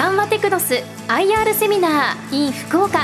[0.00, 0.76] 三和テクノス
[1.08, 3.00] IR セミナー in 福岡。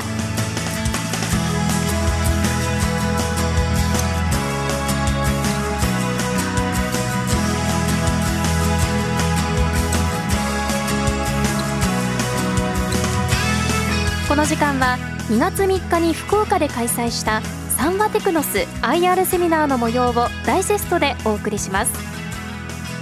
[14.27, 14.97] この時間は
[15.29, 17.43] 2月3日に福岡で開催した
[17.77, 21.93] サンワテクノス IR セミナーの模様をダイジェストでお送りします。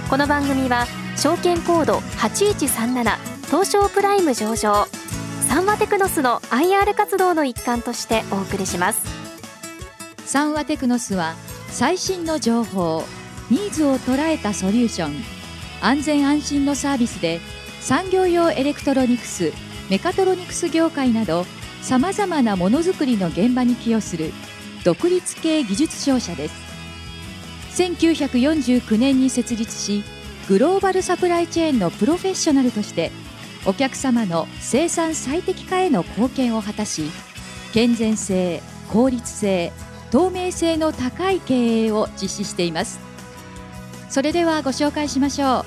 [0.09, 0.85] この番組は
[1.15, 4.87] 証券コード8137東証プライム上場。
[5.47, 9.01] サンワテクノスの IR 活動の一環としてお送りします。
[10.25, 11.35] サンワテクノスは
[11.69, 13.03] 最新の情報
[13.51, 15.23] ニーズを捉えたソリューション
[15.81, 17.39] 安全安心のサービスで
[17.79, 19.53] 産業用エレクトロニクス
[19.89, 21.45] メカトロニクス業界など
[21.83, 24.33] さまざまなものづくりの現場に寄与する
[24.83, 26.55] 独立系技術商社です。
[27.83, 30.03] 1949年に設立し
[30.49, 33.11] グローバルサプライチェーンのプロフェッショナルとして
[33.65, 37.09] お客様の生産最適化への貢献を果たし
[37.73, 39.71] 健全性効率性
[40.11, 42.99] 透明性の高い経営を実施しています。
[44.09, 45.65] それではご紹介しましょ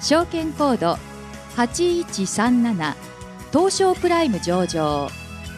[0.00, 0.04] う。
[0.04, 0.98] 証券コード
[1.56, 2.94] 8137
[3.52, 5.08] 東証プライム上場。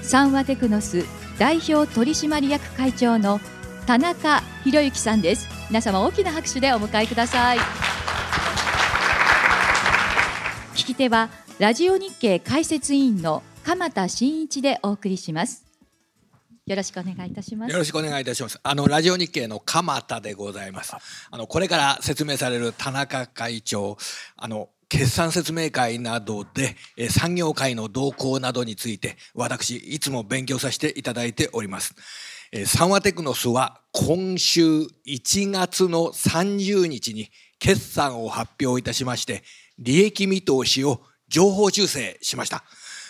[0.02, 1.04] 三和テクノス
[1.38, 3.40] 代表取締役会長の
[3.86, 5.48] 田中博之さんです。
[5.68, 7.58] 皆様大きな拍手でお迎えください。
[10.74, 11.28] 聞き手は
[11.62, 15.64] ラジオ日経解説委員の鎌田真一でお送りします。
[16.66, 17.72] よろしくお願いいたします。
[17.72, 18.58] よろしくお願いいたします。
[18.64, 20.96] あのラジオ日経の鎌田でございます。
[21.30, 23.96] あのこれから説明される田中会長
[24.36, 31.94] あの決算説明会などで、え産業界の動向などについて、私、いつも勉強させていただいております。
[32.50, 34.64] えサンワテクノスは今週
[35.06, 39.44] 1月の30日に決算を発表いたしまして、
[39.78, 42.62] 利益見通しを情報修正しました。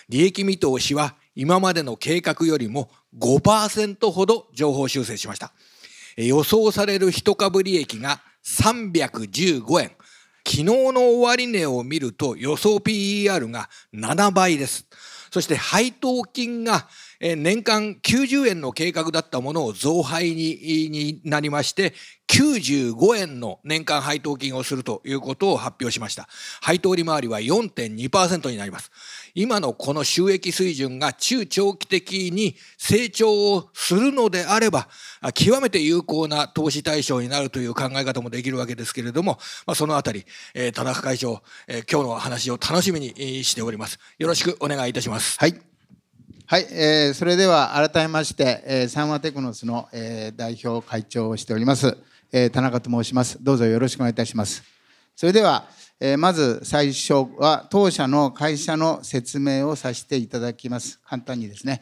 [0.08, 5.52] 利益見通しは今までの計画よりも5%ほど情報修正しました。
[6.16, 9.90] 予想される一株利益が315円。
[10.44, 14.86] 昨日の終値を見ると予想 PER が7倍です。
[15.32, 16.86] そして配当金が
[17.22, 21.94] 年間90円の計画だったものを増配になりまして
[22.33, 26.28] 95円の年間配当金をするということを発表しました。
[26.62, 28.90] 配当利回りは4.2%になります。
[29.34, 34.88] 今のこの収益水準が中長期的に成長をするのであれば、
[35.34, 40.24] 極めて有効な投資対象になるという考え方もできるわけですけれども、まあ、そのあたり、
[40.55, 43.98] えー、田中会長、えー、今日の話を楽しみにしております。
[44.18, 45.38] よろしくお願いいたします。
[45.38, 45.71] はい。
[46.47, 51.97] はい、えー、それでは改めまして、えー、サンワテクノスの、えー、代表会長をしております、
[52.30, 53.39] えー、田中と申します。
[53.42, 54.63] どうぞよろしくお願いいたします。
[55.17, 55.64] それでは、
[55.98, 61.01] えー、まず最初は当社の会社の説明をさせていただきます。
[61.05, 61.80] 簡単にですね。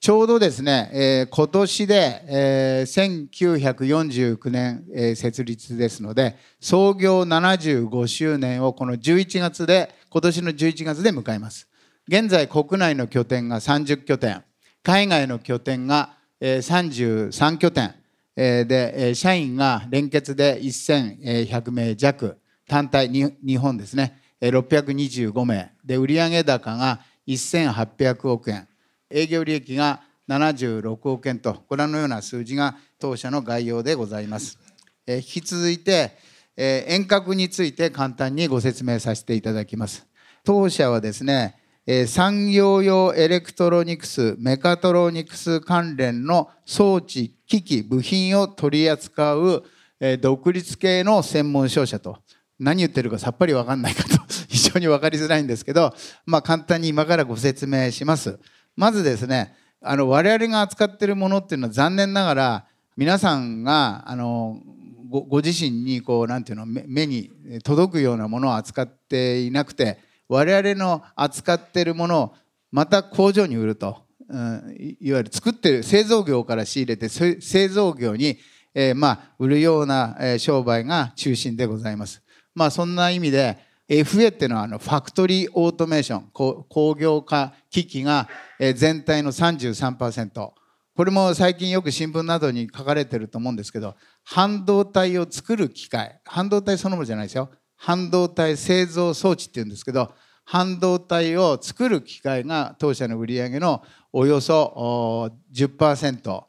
[0.00, 11.69] ちょうどですね、えー、今年で、えー、1949年、えー、設立ですので、創業75周年をこの11月で、今年の11月で迎えます。
[12.08, 14.42] 現在国内の拠点が30拠点、
[14.82, 17.94] 海外の拠点が、33拠点、
[18.34, 28.68] で、社員が連結で1100名弱、単体日本ですね625名で売上高が1800億円
[29.10, 34.58] 営業利益が76億円とご覧のような数字が当社の概要でございます。
[35.06, 36.12] 引き続いて、
[36.56, 40.06] 遠隔について簡単にご説明させていただきます。
[40.44, 49.64] 当社はですね、え産業用エレクトロニクス、メカトロニクス関連の装置、機器、部品を取り扱う、
[49.98, 52.18] え独立系の専門商社と。
[52.58, 54.20] 何言ってるかさっぱり分かんないかと。
[54.48, 55.94] 非常に分かりづらいんですけど、
[56.26, 58.38] まあ、簡単に今からご説明します。
[58.76, 62.66] まずですねあの我々が扱ってるものっていうのは残念ながら
[62.96, 64.60] 皆さんがあの
[65.08, 67.30] ごご自身にこうなんていうの目に
[67.64, 69.98] 届くようなものを扱っていなくて
[70.30, 72.34] 我々の扱っているものを
[72.70, 78.38] また工場に売ると、うん、いわゆる作ってる製造業から仕入れて製造業に、
[78.72, 82.22] えー、まあ売るような、商売が中心でございます。
[82.54, 88.28] まあそんな意味で FA っていうのはあのファクトリーオートメーション工業化機器が
[88.76, 90.52] 全体の33%
[90.94, 97.50] これも最近よく新聞などに書かれてると思うんですけど半導体を作る機械半導体そのものじゃないですよ。
[97.80, 100.12] 半導体製造装置っていうんですけど
[100.44, 103.82] 半導体を作る機械が当社の売り上げの
[104.12, 106.44] およそ10%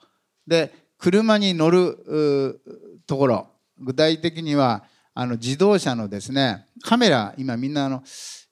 [0.45, 2.59] で車に乗る
[3.07, 3.47] ところ
[3.79, 4.83] 具体的には
[5.13, 8.03] あの自動車のですねカメラ今みんなあの、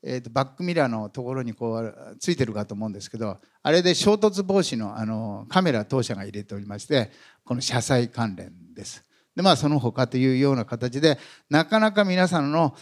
[0.02, 7.12] えー、とバックミラーのところにこうついてるかと思うんですけどあれで衝突防止のあのカメラ当社が入れておりまして
[7.44, 9.09] この車載関連です。
[9.40, 11.18] でまあその他というような形で
[11.50, 12.76] なかなか皆さんの、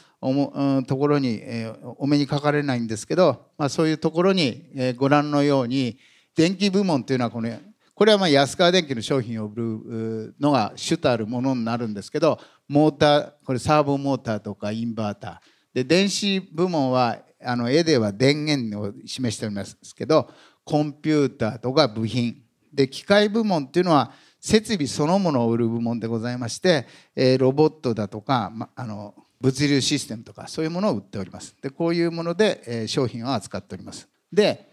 [0.87, 5.99] ところに、えー、お目にかかれないんですけど、まあ、そういうところに、えー、ご覧のように
[6.35, 7.59] 電気部門というのはこの
[7.93, 15.75] これはまあ安川電機の商品を売るのが主たるものになるんですけどモーターこれサーボモーターとかインバーター。
[15.75, 20.27] で電子部門はあの絵では電源を示しておりますけど
[20.63, 22.41] コンピューターとか部品。
[22.73, 31.55] で機械部門っていうのは設備そのものを売る部門でございまして、えー、ロボットだとか、ま、あの物流システムとかそういうものを売っております。
[31.61, 34.07] でこういうもので、えー、商品を扱っております。
[34.31, 34.67] で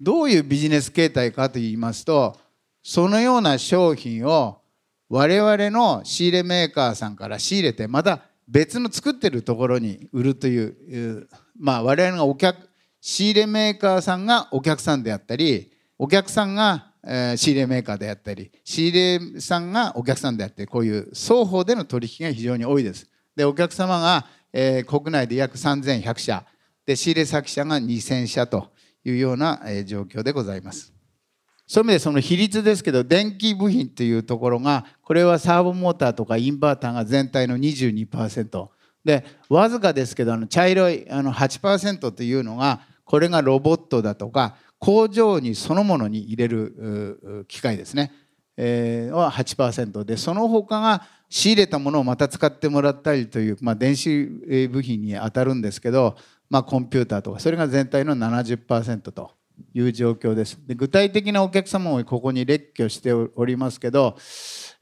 [0.00, 2.36] どういうビジネス形態かといいますと
[2.82, 4.60] そのような商品を
[5.08, 11.28] 我々の仕入れメーカーさんから仕入れてまた別の作ってるところに売るという
[11.58, 12.68] まあ我々がお客
[13.00, 16.89] 仕入れメーカーさんがお客さんであったりお客さんが
[17.36, 23.10] 仕入れメーカーであったり仕入れさんがお客さんであったりこういう双方での取引が非常に多いです。
[23.34, 26.44] でお客様が、え、国内で約3100社
[26.84, 28.70] で仕入れ先社が2000社と
[29.04, 30.92] いうような、え、状況でございます。
[31.66, 38.68] そういう意味でその比率ですけど電気部品というところがこれはサーボモーターとかインバーターが全体の22%
[39.04, 48.12] でわずかですけどあの茶色いあの8%というのがこれがロボットだとか工場にそのものに入れる機械ですね、
[48.56, 54.24] えー、は8%でその他が仕入れたものをまた使ってもらったりという、まあ、電子
[54.72, 56.16] 部品に当たるんですけど、
[56.48, 59.32] まあ、コンピューターとかそれが全体の70%と
[59.74, 60.58] いう状況です。
[60.66, 64.16] で具体的なお客様もここに列挙しておりますけど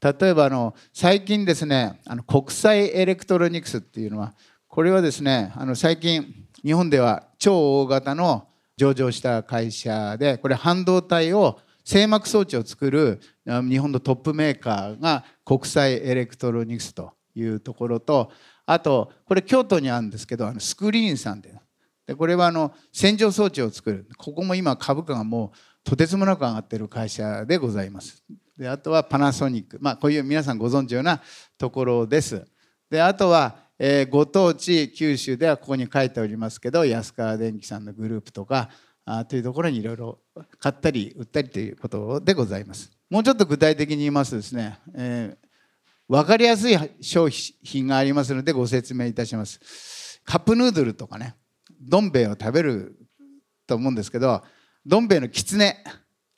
[0.01, 4.33] 例えばあの最近ですねあの国際エレクトロニクスっていうのは
[4.67, 6.25] これはですねあの最近
[6.63, 8.48] 日本では超大型の
[8.79, 18.31] 上場した会社でこれ半導体を成膜装置を作る日本のトップメーカーが国際エレクトロニクスというところと
[18.65, 21.59] あとこれ京都にあるんですけどあのスクリーンさんで
[22.07, 24.07] でこれはあの洗浄装置を作る。
[24.17, 28.23] ここも今株価がもうとてつもなく上がってる会社でございます。
[28.57, 29.77] であとはパナソニック。
[29.79, 31.21] まあこういう皆さんご存知ような
[31.57, 32.47] ところです。
[32.89, 38.69] であとは、えー、ご当地九州ではここに書いておりますけど安川電機さんのグループとか
[39.05, 40.19] あというところにいろいろ
[40.59, 42.91] 買ったり売ったりということでございます。
[43.09, 50.21] もうちょっと具体的に言いますとですね、えー、分かりやすい商品がありますのでご説明いたします。
[50.25, 51.35] カップヌードルとかね
[51.81, 52.99] どん兵衛を食べる
[53.65, 54.43] と思うんですけど
[54.85, 55.83] どん兵衛のきつね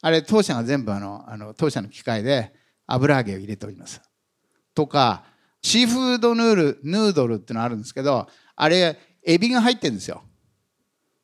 [0.01, 2.53] あれ当社が全部あのあの当社の機械で
[2.85, 3.99] 油揚げを入れております。
[4.73, 5.25] とか
[5.61, 10.23] シーフードヌールヌードルっていうのがあるんですけどあれエビが入ってるんですよ。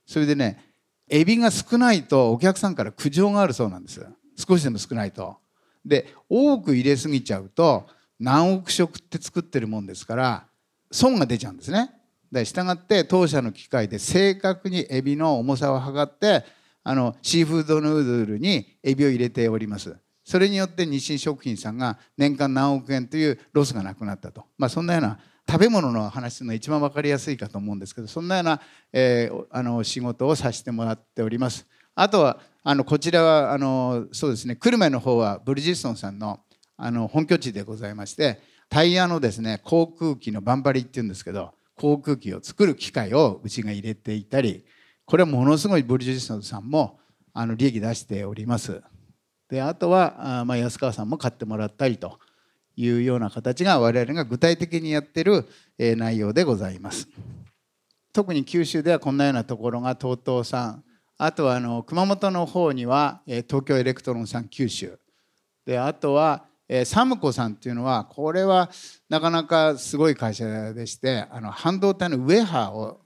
[0.06, 0.64] それでね
[1.10, 4.06] エビが少ないとお客さんから苦情があるそうなんです。
[4.36, 5.38] 少しでも少ないと。
[5.84, 7.88] で多く入れすぎちゃうと
[8.20, 10.46] 何億食って作ってるもんですから
[10.92, 11.92] 損が出ちゃうんですね。
[12.32, 16.44] で従って当社の機械で正確にエビの重さを測って
[16.84, 19.96] あのシーフードヌードルにエビを入れております。
[20.28, 25.20] それによって日清食品さんが年間何億円というロスがなくなったと、まあ、そんなような
[25.50, 28.60] 食べ物の話の一番分かりやすいかと思うんですけどそんなような、
[28.92, 31.66] えー、あの仕事をさせてもらっております。
[31.96, 36.42] あとはあのこちらはあのそうですね久留米の方はブリヂストンさんの
[36.76, 44.66] あの本拠地でございましてタイヤのですね航空機のバンバリっていうんですけど航空機を作る機械をうちが入れていたり
[45.06, 47.00] これはものすごいブリヂストンさんも
[47.34, 48.84] あの利益出しております。
[49.50, 52.20] であとはあ、まあ、安川さんも買ってもらったりと
[52.76, 55.46] いうような形が我々が具体的にやってる
[55.78, 57.08] 内容でございます。
[58.14, 60.84] 特に九州ではこんなようなところが TOTO さん。
[61.20, 65.00] あとはあの熊本の方には東京エレクトロンさん九州。
[65.66, 68.70] であとはえ、サムコさんっていうのはこれは
[69.10, 73.02] なかなかすごい会社でしてあの半導体のウェハーを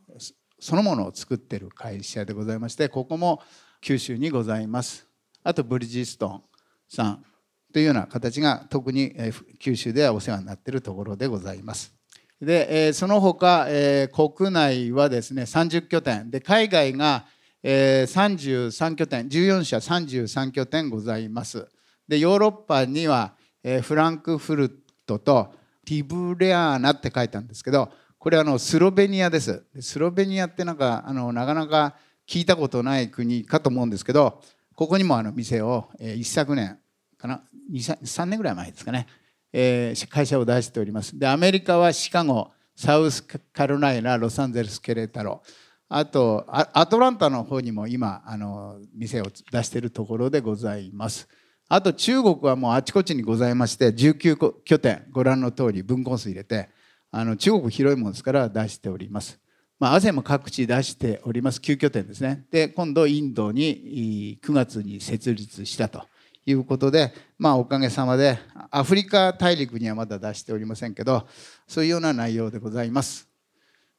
[0.59, 3.41] そのものを作ってる会社でございましてここも
[3.81, 5.10] 九州にございます。
[5.43, 6.43] あとブリヂストン
[6.87, 7.25] さん
[7.73, 9.13] というような形が特に
[9.59, 11.93] 九州ではお世話になっているところでございます。
[12.41, 13.67] で、その他、
[14.13, 16.29] 国内はですね30拠点。
[16.29, 17.25] で海外が、
[17.63, 19.29] 33拠点。
[19.29, 21.67] 14社33拠点ございます。
[22.07, 23.35] でヨーロッパには、
[23.83, 24.69] フランクフル
[25.05, 25.53] トと
[25.85, 29.63] ティブレアーナって書いたんですけどこれあのスロベニアです。
[29.79, 31.95] スロベニアってなんかあのなかなか
[32.27, 34.41] 聞いたことない国かと思うんですけど
[34.81, 36.75] ここにもあの店を、えー、一昨年
[37.15, 39.05] かな3年ぐらい前ですかね、
[39.53, 41.19] えー、会社を出しております。
[41.19, 45.43] でアメリカはシカゴサウスカロライナロサンゼルスケレタロ。
[45.87, 51.29] あとアトランタの方にも今あの店を出しているところでございます。
[51.69, 56.69] あと中国はもうあちこちにございまして19拠点ご覧の通り分根数入れて
[57.11, 59.40] あの中国広いものですから出しております。
[59.81, 66.03] まあ、アゼも各地出しております9拠点ですねで今度インドに9月に設立したと
[66.45, 68.37] いうことで、まあ、おかげさまで
[68.69, 71.27] アフリカ大陸にはまだ出しておりませんけど
[71.67, 73.27] そういうような内容でございます。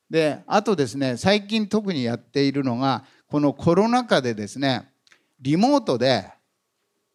[0.09, 4.89] であとですね最近特にやっているのがこのコロナ禍でですね
[5.41, 6.31] リモートで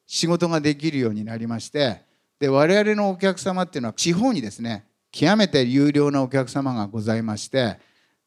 [0.06, 2.02] 仕事ができるようになりまして
[2.38, 7.80] で我々のお客様っていうのは地方にですね極めて有料なお客様がございまして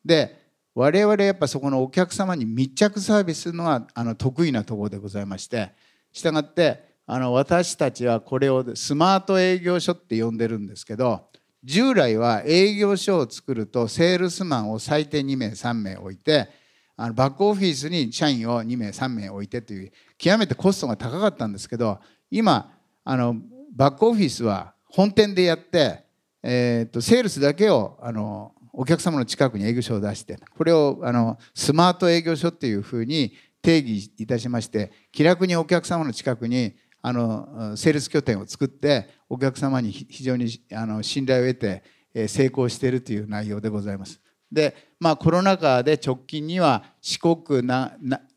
[0.04, 0.40] で
[0.74, 5.72] 我々やっぱそこのお客様に密着サービスするのがあの得意なところでございまして
[6.12, 11.28] したがってあの私たちはこれをスマート営業所って呼んでるんですけど
[11.64, 16.48] 従来は営業所を作るとセールスマンを最低2名3名置いて
[16.96, 21.98] あのバックオフィスに社員を2名3名置いてという極めてコストが高かったんですけど
[22.30, 22.72] 今
[23.04, 23.36] あの
[23.74, 26.04] バックオフィスは本店でやって、
[26.42, 41.82] えー、とセールスだけをあのお客様の近くに営業所を出してこれをあのスマート営業所っていうふうに定義いたしまして気楽にお客様の近くにあのセールス拠点を作ってお客様に非常にあの信頼を得て
[42.28, 44.20] 成功しているという内容でございます。
[44.50, 47.96] でまあコロナ禍で直近には四国な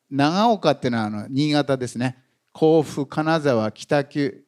[0.09, 2.17] 長岡っていうのはあの新潟ですね
[2.51, 4.45] 甲府金沢北九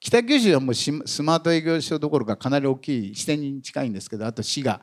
[0.00, 0.92] 北九州はもうス
[1.22, 4.80] マート営業所どころかかなり大きい支店に近いんですけどあと滋賀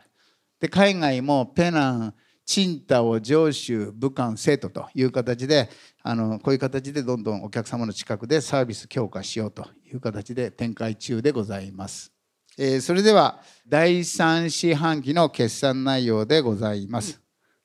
[0.65, 5.69] で海外もペナンチンタオ上州武漢生徒という形で
[6.01, 12.11] あのこういう形でどんどんお客様の近くでサービス強化しようという形で展開中でございます。
[12.57, 17.21] えー、それでは第3四半期の決算内容でございます。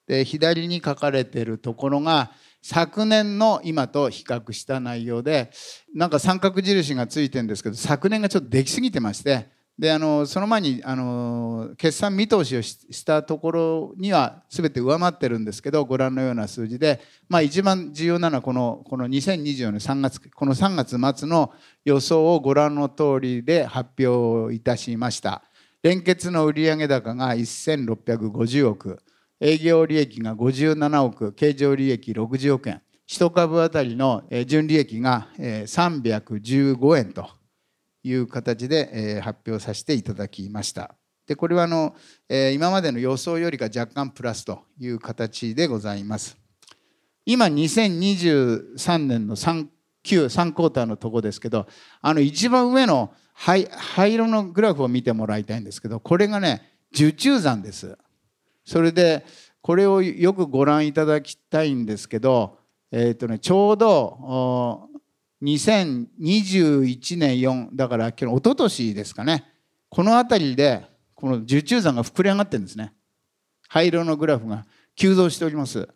[0.06, 5.50] で左に書かれているところが昨年の今と比較した内容で
[5.94, 9.48] なんか三角印がついてるんですけど昨年がちょっとできすぎてまして
[9.80, 21.54] であのその前にあの決算見通しをしたところには全て上回ってるんですけどご覧のような数字で、まあ、一番重要なのはこのこの2024年3月この3月末の
[21.86, 25.42] 予想をご覧の通りで発表いたしました。
[25.82, 29.02] 連結の売上高が1650億
[29.40, 37.39] 営業利益が57億経常利益60億円1株当たりの純利益が315円と
[38.02, 40.94] いう形で、え発表させていただきました。
[41.26, 41.94] でこれはあの、
[42.28, 46.36] え今までの予想よりか若干プラスという形でございます。
[47.26, 49.66] 今2023年の3
[50.02, 51.66] 9 3クォーターのとこですけど
[52.00, 57.96] あの一番上の灰灰色のグラフを見てもらいたいんですけどこれがね受注残です。
[58.64, 59.24] それで
[59.62, 62.58] これをよくご覧いただきたいんですけど、
[62.90, 64.89] えーとね、ちょうど
[65.42, 69.44] 2021年4だから一昨年ですかね。
[69.88, 72.92] この辺りでこの受注残が膨れ上がってるんですね。
[73.68, 75.88] 灰色のグラフが急増しております。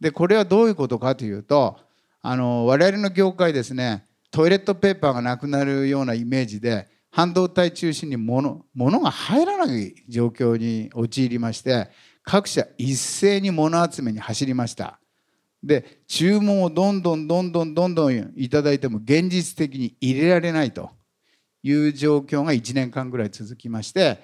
[0.00, 1.78] でこれはどういうことかというと
[2.20, 11.88] あの我々の業界ですねトイレットペーパーがなくなるようなイメージで半導体中心に物物が入らない状況に陥りまして
[12.22, 14.98] 各社一斉に物集めに走りました。
[15.64, 20.90] で注文をどんどんどんどんどんどんいただいても現実的に入れられないと
[21.62, 24.18] いう状況が1年間ぐらい続きまして、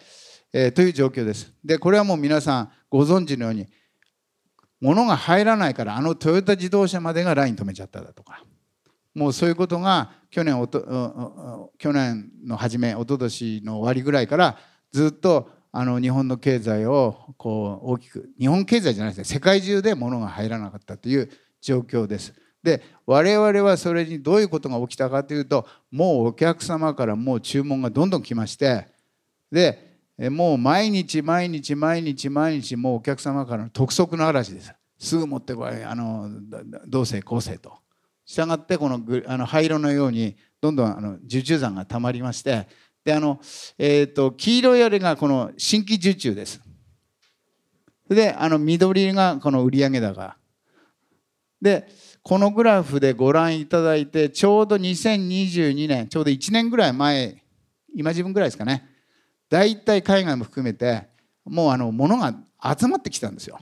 [0.53, 1.53] えー、という状況です。
[1.65, 3.67] でこれはもう皆さんご存知のように
[4.81, 8.45] 物が入らないからあのトヨタ自動車までがライン止めちゃっただとか
[9.15, 14.59] もうそういうことが去年おと去年の初め一昨年の終わりぐらいから
[14.93, 22.35] ずっとあの日本の経済をこう大きく日本経済じゃないですね世界中で物が入らなかったという状況です。
[22.63, 28.87] で我々はそれにどういうことが起きたかというともうお客様からもう注文がどんどん来まして
[29.51, 29.91] で
[30.31, 34.75] もう毎日毎日毎日毎日もうお客様からの督促の嵐です。
[34.99, 36.29] すぐ持ってこいあの
[36.87, 37.79] 同性構成と。
[38.27, 42.69] したがってこのあの灰色のようにどんどんあの受注残がたまりまして
[43.11, 43.41] であの、
[43.77, 46.61] えーと、黄色いあれがこの新規受注です。
[48.09, 50.37] であの緑がこの売上高。
[51.61, 51.89] で
[52.23, 57.43] このグラフでご覧いただいてちょうど2022年ちょうど1年ぐらい前
[57.95, 58.89] 今自分ぐらいですかね
[59.49, 61.09] 大体海外も含めて
[61.45, 62.35] もうあの物が
[62.79, 63.59] 集まってきたんですよ。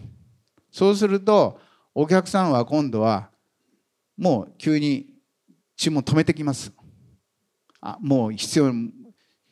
[0.70, 1.58] そうすると
[1.94, 3.30] お客さんは今度は
[4.16, 5.14] もう急に
[5.76, 6.70] 注文止めてきます。
[7.80, 8.72] あもう必要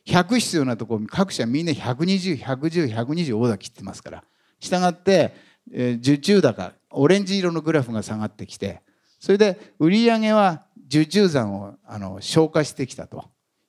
[0.07, 4.25] 100必要なところ各社みんな1201101120オーダー切ってますから
[4.61, 5.35] したがって、
[5.73, 8.83] えー、受注高オレンジ色のグラフが下がってきて
[9.19, 13.25] それで売り上げは受注残をあの消化してきたと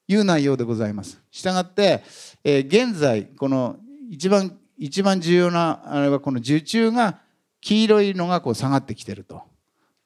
[0.08, 1.22] いう内容でございます。
[1.32, 2.04] したがって、
[2.44, 3.78] えー、現在この
[4.10, 7.20] 一番一番重要なあれはこの受注が
[7.60, 9.42] 黄色いのがこう下がってきてると。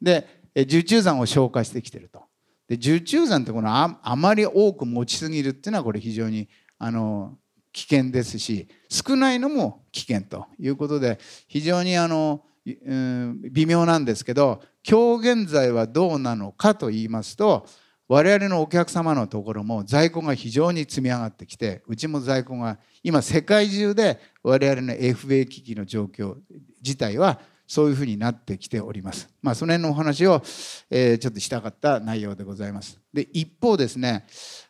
[0.01, 2.23] で受注残を消化してきてると。
[2.71, 6.47] で受注残ってこのああまり多く持ちすぎるっていうのはこれ非常に
[6.79, 7.37] あの
[7.73, 17.67] 危険ですし少ないのも危険ということで非常にあの、うん、微妙なんですけど今日現在はどうなのかと言いますと
[18.07, 26.35] 我々のお客様のところも在庫が非常に積み上がってきてうちも在庫が今世界中で我々の FA 機器の状況
[26.81, 29.29] 自体はそういうふうになってきております。
[29.41, 30.43] まあ、その辺のお話を、
[30.89, 32.99] えー、ちょっとしたかった内容でございます。
[33.13, 34.25] で一方ですね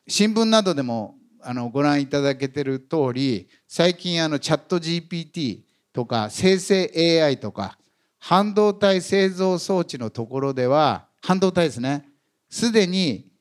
[0.08, 6.92] 新聞などでもあのご覧いただけてる通り最近あのチャット GPT とか生成
[7.24, 7.80] AI とか
[8.20, 12.08] 半導体製造装置のところでは半導体ですね
[12.52, 13.32] すでに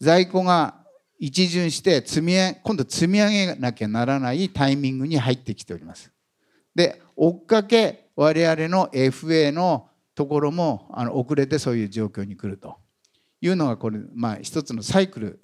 [0.00, 0.86] 在庫が
[1.18, 6.10] 一巡して積み今度積み上げなきゃならないタイミングに入ってきております。
[6.74, 12.76] で追っかけ我々の FA のところもあの遅れてそういう状況に来ると
[13.40, 15.40] いうのがこれ、まあ、一つのサイクル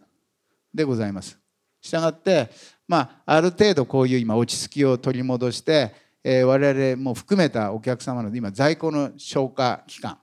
[0.74, 1.38] でございます。
[1.80, 2.50] したがって、
[2.86, 5.94] まあ、ある程度こういう今落ち着きを取り戻して、
[6.24, 10.18] えー、我々も含めたお客様の今在庫の消化期間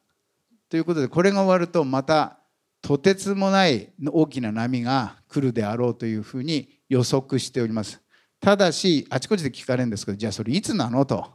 [0.70, 2.40] ということでこれが終わるとまた
[2.82, 8.02] とてつもない大きな波が来るであろうというふうに予測しております。
[8.40, 11.35] ただしあちこちで聞かれるんですけどじゃあそれいつなのと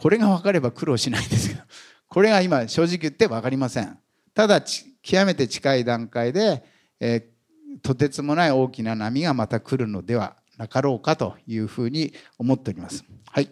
[0.00, 1.60] これが分かれば苦労しないですけど
[2.08, 3.98] これが今正直言って分かりません。
[4.32, 6.64] ただ極めて近い段階で、
[6.98, 13.04] えー、とてつもない大きな波がまた来るのではなかろうかというふうに思っております。
[13.26, 13.50] はい。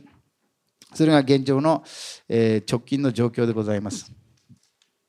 [0.95, 1.85] それが現状の、
[2.31, 4.11] えー、直近の状況でございます。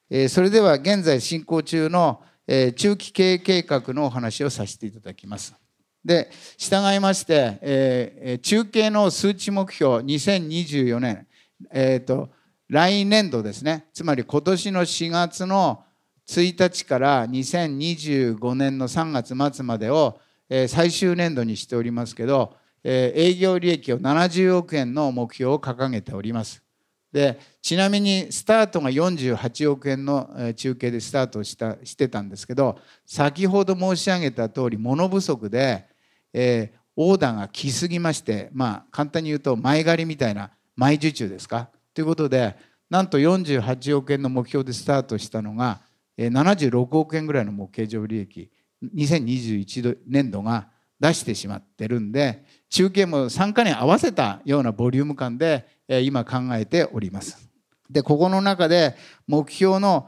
[0.09, 5.55] えそれでは現在進行中のえ中期経営計画のお話をさせていただきます。
[6.03, 11.27] で、従いまして、えー中継の数値目標2024年、
[11.71, 12.29] えーと、
[12.67, 15.83] 来年度ですね、つまり今年の4月の
[16.27, 20.19] 1日から2025年の3月末までを
[20.67, 26.63] 最終年度にしておりますけど、営業利益を70億円の目標を掲げております。
[27.11, 35.87] でちなみにスタートが48億円の中継でスタートしたしてたんですけど先ほど申し上げた通り物不足で、
[36.33, 41.69] えー、オーダーが来すぎましてまあ簡単に言うと前借りみたいな前受注ですか？
[41.93, 42.55] ということで
[42.89, 45.81] なんと48億円の目標でスタートしたのが
[46.17, 48.49] 76億円ぐらいの目経常利益
[48.95, 57.49] 2021年度が出してしまってるんで中継も参加に合わせたようなボリューム感で今考えております。
[57.89, 58.95] でここの中で
[59.27, 60.07] 目標の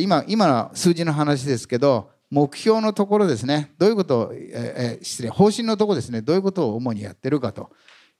[0.00, 7.70] 今今の数字の話ですけど目標のところですねどういうことを、えー、失礼方針のところですねどういうことを主にやってるかと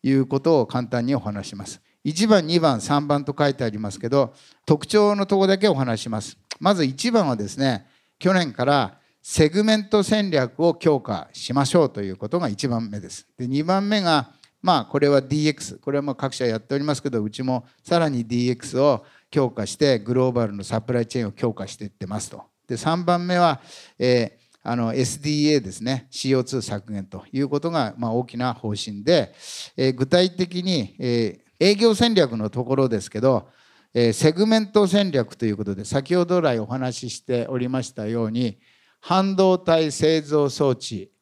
[0.02, 1.80] いうことを簡単にお話します。
[2.04, 4.34] 1番2番3番と書いてありますけど
[4.66, 6.36] 特徴のところだけお話します。
[6.60, 7.86] まず1番はですね
[8.18, 13.26] 去年からセグメント戦略を強化しましょうということが1番目です。
[13.38, 22.42] で2番目がまあこれは DX これはもう各社やっておりますけどうちもさらに DX を強化してグローバルのサプライチェーンを強化していってますと。
[22.66, 23.60] で3番目は、
[23.98, 29.34] えーあの SDA ですね CO2 削減ということがまあ大きな方針で、
[29.76, 33.48] えー、具体的に、えー、営業戦略のところですけど、
[33.94, 38.58] え、セグメント戦略ということで先ほど来お話ししておりましたように
[39.00, 41.12] 半導体製造装置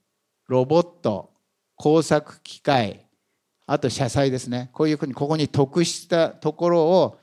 [0.49, 1.35] ロボット
[1.77, 3.07] 工作機械
[3.67, 4.71] あと社債ですね。
[4.73, 7.19] こういうふうにここに得したところを、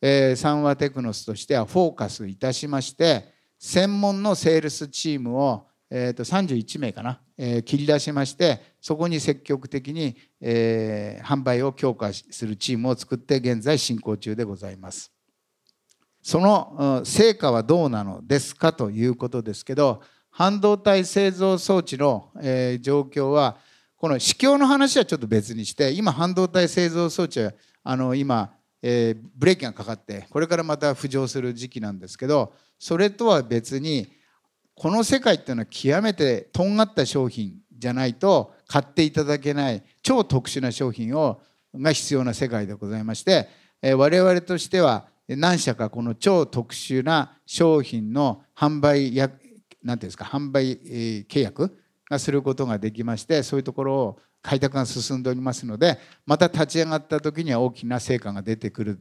[0.00, 3.24] えー、サンワテクノスとしてはフォーカスいたしまして
[3.58, 15.10] 専門のセールスチームを、えー、と31名かな、え、切り出しましてそこに積極的に、え、販売を強化するチームを作って現在進行中でございます。
[16.22, 23.56] その成果はどうなのですかということですけど半導体製造装置の、え、状況は
[23.96, 27.52] この市況の話はちょっと別にして今半導体製造装置は
[27.82, 28.52] あの今、
[28.82, 34.21] え、ブレーキがかかってこれからまた浮上する時期なんですけどそれとは別に
[34.74, 41.40] この世界っていうのは極めてとんがった商品じゃないと買っていただけない超特殊な商品を
[41.74, 43.48] が必要な世界でございまして、
[43.80, 49.30] え、我々としては何社かこの超特殊な商品の販売や
[49.82, 50.78] なんていうんですか販売
[51.26, 59.00] 契約がすることができましてそういうところを開拓が進んでおりますのでまた立ち上がった時には大きな成果が出てくる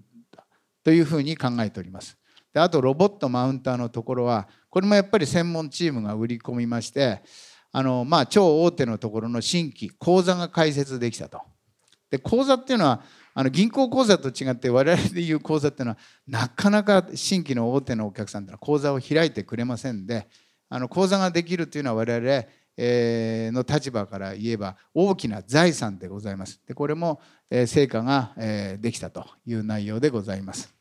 [0.83, 2.17] というふうに考えております。
[2.53, 7.21] であとロボットマウンターのところはこれもやっぱり専門チームが売り込みまして
[7.71, 11.41] あの、まあ、超大手のところの新規口座が開設できたと。
[12.09, 13.01] で口座っていうのは
[13.33, 20.27] あの銀行口座と違って我々でいう口座っていうのはなかなか新規の大手のお客さんっていうのは口座を開いてくれませんで
[20.67, 22.43] あの口座ができるというのは我々
[22.77, 26.61] えの立場から言えば大きな財産でございます。
[26.67, 30.73] でこれも、え成果が、えできたという内容でございます。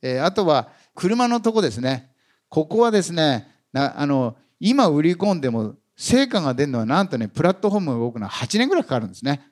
[0.00, 2.10] えあとは車のとこですね。
[2.48, 9.48] ここはですねあの今売り込んでも成果が出るのはなんとねプラットフォームが動くのは8年ぐらいかかるんですね。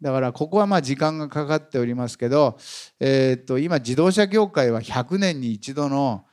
[0.00, 2.58] だからここはまあ時間がかかっておりますけど、
[3.00, 6.24] えー、と今自動車業界は100年に一度の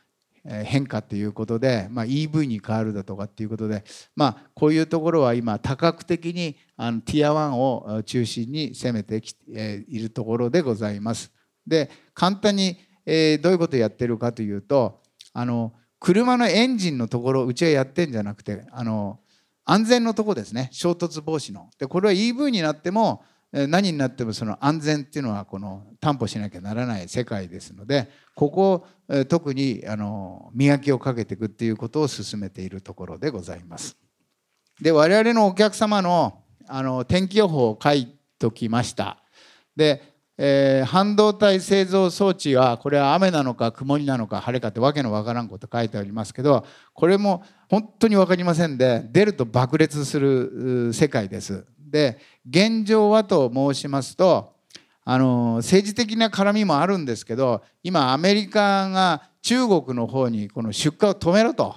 [0.46, 11.32] 変化ということで、まあ、EV に変わるだとかっていうことで、まあ、こういうところは今多角的にあのティア1を中心に攻めてきているところでございます。
[11.66, 15.02] で簡単に、えー、どういうことをやってるかというと
[15.34, 19.20] あの車のエンジンのところうちはやってんじゃなくてあの
[19.66, 21.70] 安全のところですね衝突防止の。
[21.80, 33.96] でこれは EV になっても何になってもその安全っていうのはこの担保しなきゃならない世界ですのでここを特にあの磨きをかけていくっていうことを進めているところでございます。
[34.82, 38.08] で我々のお客様のあの天気予報を書い
[38.40, 39.18] ときました。
[39.76, 51.66] で、えー、半導体製造装置はこれは雨なのか曇りなのか晴れかってわけのわからんこと書いてありますけどこれも本当に分かりませんで出ると爆裂する世界です。
[51.78, 52.18] で
[52.50, 54.54] 現状はと申しますと
[55.06, 61.76] あの政治的な絡みもあるんですけど今アメリカが中国の方にこの出荷を止めろと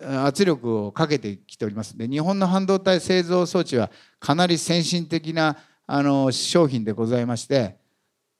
[0.00, 5.56] 圧力をかけてきておりますで日本の半導体製造装置はかなり先進的な
[5.90, 7.76] あの商品でございまして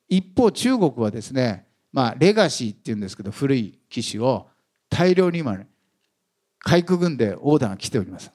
[0.06, 4.48] 一方中国はですねまあレガシーっていうんですけど古い機種を
[4.90, 5.66] 大量に今ね
[6.58, 8.30] かいくぐんでオーダーが来ております。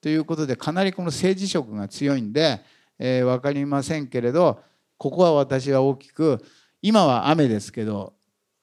[0.00, 2.60] ということでかなりこの政治色が強いんで、
[2.98, 4.60] え、分かりませんけれど
[4.96, 6.44] ここは私は大きく
[6.82, 8.14] 今は雨ですけど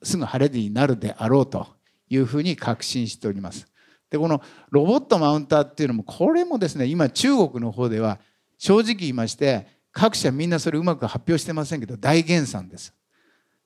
[0.03, 1.67] すぐ晴れになるであろうと
[2.09, 3.67] いうふうに確信しております。
[4.09, 8.19] でこのロボットマウンターっていうのもこれもですね今中国の方では
[8.57, 12.93] 正直言いまして各社みんなそれうまく発表してませんけど大減産です。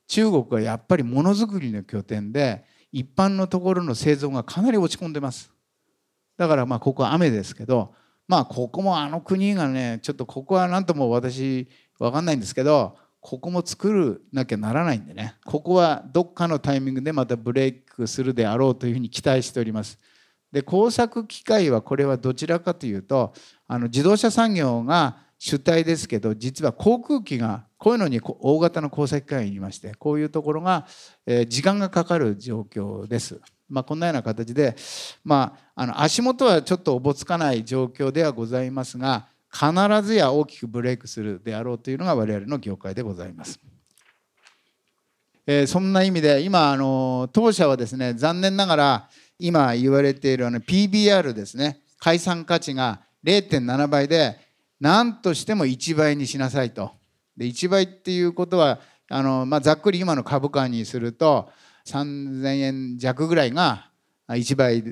[0.07, 5.51] 中国はやっぱりものづくりの拠点で一般のところの製造がかなり落ち込んでます。
[6.37, 7.93] だからまあここは雨ですけど
[8.27, 11.67] まあここもあの国がねちょっとここは何とも私
[11.99, 19.99] 分かんないんですけどここも作るなきゃならないんでねここはどっかのタイミングでまたブレイクするであろうというふうに期待しております。
[20.51, 23.33] で工作機械はこれはどちらかというと
[23.67, 30.85] あの自動車産業が主体ですけど実は航空機がこういうのに大型の工作機械にいましてこういうところが、
[31.25, 33.41] え時間がかかる状況です。
[33.67, 34.75] まあ、こんなような形で、
[35.23, 39.71] まあ、あの足元はちょっとおぼつかない状況ではございますが必
[40.03, 43.59] ずや大きくブレイクするであろうというのが我々の業界でございます。
[45.47, 49.09] えー、そんな意味で今あの当社はですね残念ながら
[49.41, 54.37] 今言われているあの PBR ですね解散価値が0.7倍で
[54.79, 56.91] 何としても1倍にしなさいと。
[57.37, 61.49] で1倍っていうことはあの、まあ、ざっくり今の株価にすると
[61.85, 63.89] 3000円弱ぐらいが
[64.27, 64.83] 1倍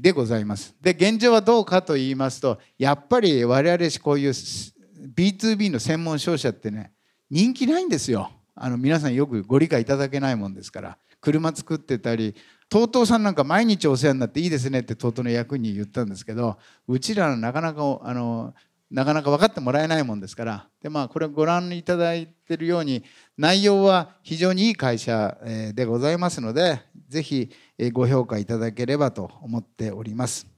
[0.00, 0.74] でございます。
[0.80, 6.92] で現状はどうかと言いますとやっぱり我々こういう B2B の専門商社ってね
[7.30, 8.30] 人気ないんですよ。
[8.54, 12.34] あの皆さんよくご理解いただけないもんですから車作ってたり
[12.74, 16.58] TOTO さんなんか毎日お世話になっていいですねって TOTO の役に言ったんですけど
[16.88, 18.52] うちらのなかなかあの
[18.90, 23.04] なかなか分かってもらえないもんですからで、まあ、これご覧いただいてるように
[23.38, 25.38] 内容は非常にいい会社
[25.72, 27.48] でございますのでぜひ
[27.92, 30.48] ご評価いただければと思っております。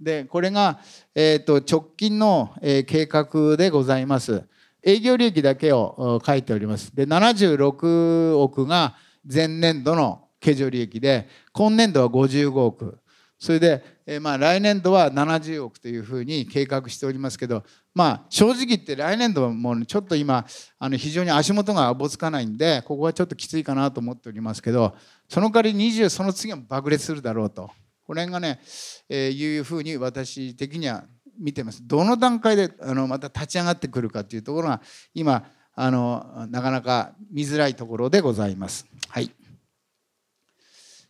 [0.00, 0.80] でこれが、
[1.14, 4.42] えー、と直近の、え計画でございます。
[4.82, 6.96] 営業利益だけを書いております。
[6.96, 8.94] で76億が
[9.30, 12.98] 前年度の経常利益で今年度は55億
[13.38, 20.46] それで、えー、まあ来年度は70億というふうに計画しておりますけど、まあ、正直言って来年度はもうちょっと今
[20.78, 24.94] あの非常に足元がおぼつかないんでここはちょっときついかなと思っておりますけど
[25.28, 27.70] その代わり20その次は爆裂するだろうと
[28.06, 28.60] これがね、
[29.08, 31.04] えー、いうふうに私的には
[31.38, 31.86] 見てます。
[31.86, 34.80] どの段階であのまた立ち上がってくるかというところが
[35.12, 35.44] 今
[35.74, 38.86] あのなかなか見づらいところでございます。
[39.08, 39.30] はい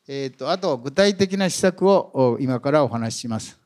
[0.08, 3.58] えーと、あと具体的な施策を今からお話しします。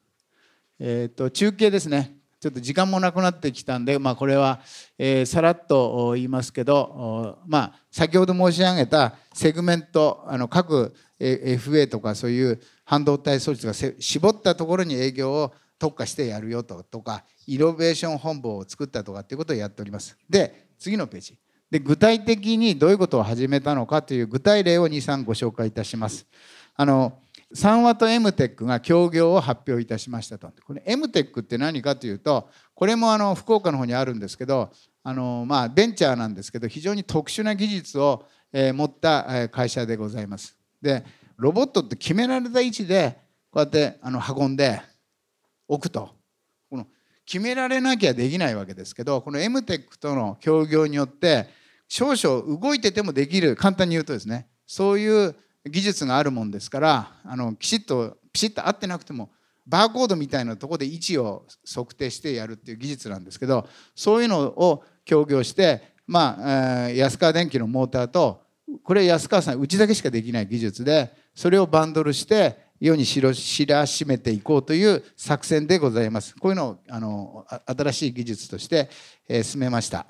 [0.79, 4.61] えー、と中継ですねちょっと時間もなくなってきたんで、まあ、これは、
[4.96, 20.16] えー、さらっと言いますけど、まあ、先ほど申し上げたセグメントあの各 FA とかそういう半導体装置が絞ったところに営業を特化してやるよととかイノベーション本部を作ったとかっていうことをやっております。
[20.31, 21.37] で次のページ
[21.70, 26.26] で具体的にどういうことを始めたのかという具体例を23ご紹介いたします。
[26.74, 27.18] あの
[27.54, 30.50] 3ワと m テックが協業を発表いたしましたと。
[30.64, 34.70] これ m テックって何かというとこれもあの福岡の方にあるんですけど
[35.02, 40.56] あのまあベンチャーなんですけど非常に特殊な技術を持った会社でございます。
[40.83, 41.04] で
[41.37, 43.18] ロボットって決められた位置で
[43.50, 44.80] こうやってあの運んで
[45.66, 46.11] 置くと
[46.68, 46.87] この
[47.24, 51.60] 決められなきゃできないわけですけどこの m テックとの協業によって
[51.90, 55.35] 少々動いててもできる簡単に言うとですねそういう
[55.68, 59.31] 技術があるもんですからあのきちっとピシッと合ってなくても
[59.66, 68.40] バーコードみたいなとこで位置を測定してやるっていう技術なんですけどそういうのを協業してまあ、えー、安川電機のモーターと
[68.85, 73.20] これ安川さんうちだけしかできない技術でそれをバンドルして世に知
[73.66, 76.35] らしめていこうという作戦でございます。
[76.37, 78.88] こういうのをあの新しい技術として、
[79.29, 80.07] えー、進めました。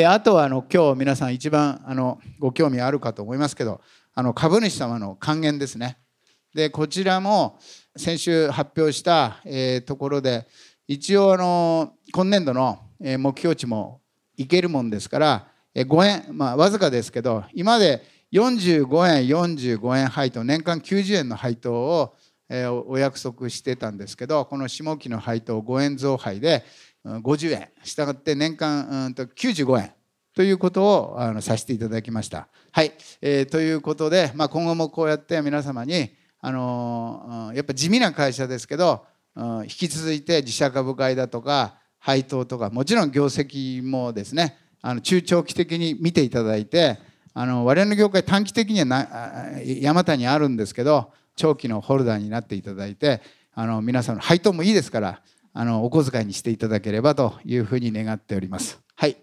[0.00, 3.82] であとはあの今日皆さん一番あのご興味あるかと思いますけど
[4.14, 5.98] あの株主様の還元ですね。
[6.54, 7.58] でこちらも
[7.94, 10.48] 先週発表した、え、ところで
[10.88, 14.00] 一応あの今年度の目標値も
[14.38, 22.16] いけるもんですから5円まあわずかですけど今まで45円45円配当年間90円の配当を
[22.86, 26.64] お約束してたんですけどこの下期の配当5円増配で
[27.04, 27.68] 50円。
[27.84, 29.92] したがって年間うんと95円。
[30.34, 32.48] ということをあのさせていただきました。
[32.70, 36.10] はい、えー、ということで、まあ、今後もこうやって皆様に、
[36.40, 46.98] あのー、やっぱ地味な会社ですけど、うん、引き続いて自社株買いだとか配当とかもちろん業績もですねあの中長期的に見ていただいて
[47.34, 49.08] あの我々の業界短期的にはな
[49.64, 53.20] 山田にあるんですけど長期のホルダーになっていただいて
[53.54, 55.20] あの皆さんの配当もいいですから
[55.52, 58.80] あのお小遣いにしていただければというふうに願っております。
[58.94, 59.16] はい、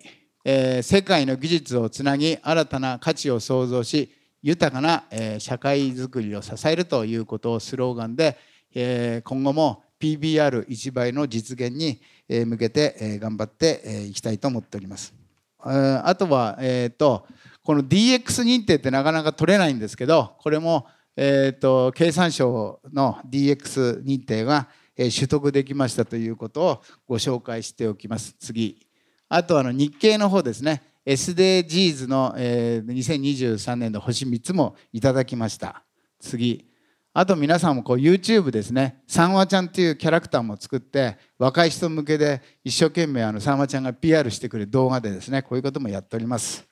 [0.43, 4.11] えー、世界の技術をつなぎ新たな価値を創造し
[4.41, 8.37] 豊かな、えー、社会づくりを支えるということをスローガンで、
[8.73, 12.01] えー、今後も PBR1 倍の実現に
[12.45, 15.13] 向けて頑張っていきたいと思っております。
[15.59, 17.25] あとは、えーと、
[17.63, 20.85] この DX 認定ってなかなか取れないんですけどこれも、
[21.15, 28.35] えーと経産省の DX 認定が取得できましたということをご紹介しておきます。
[28.39, 28.87] 次。
[29.29, 30.81] あとあの日経の方ですね。
[31.05, 35.83] SDGs の2023年の星3つもいただきました。
[36.19, 36.67] 次。
[37.13, 39.01] あと皆さんもこう YouTube ですね。
[39.07, 46.67] さんわちゃんっていうキャラクターも作って若い人向けで一生懸命あのさんわちゃんが PR してくれる動画でですねこういうこともやっております。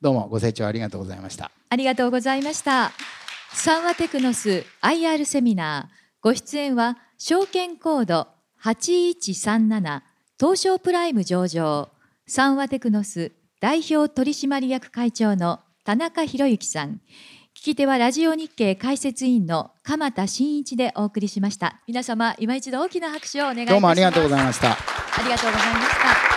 [0.00, 1.50] どうもご清聴ありがとうございました。
[1.70, 2.92] ありがとうございました。
[3.52, 5.95] サンワテクノス IR セミナー
[6.26, 8.26] ご出演は証券コード
[8.64, 10.02] 8137
[10.40, 11.90] 東証プライム上場
[12.26, 16.94] 三和テクノス代表取締役会長の田中博之さん
[17.54, 21.80] 聞き手はラジオ日経解説委員の鎌田真一でお送りしました。
[21.86, 23.70] 皆様今一度大きな拍手をお願いします。
[23.70, 24.72] どうもありがとうございました。
[24.72, 24.76] あ
[25.22, 26.35] りがとうございました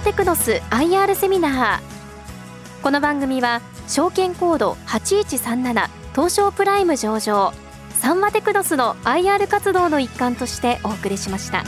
[0.00, 7.52] ーテクノス IR セミナーこの番組は証券コード8137東証プライム上場
[7.90, 11.64] サンマテクノスの IR 活動の一環としてお送りしました。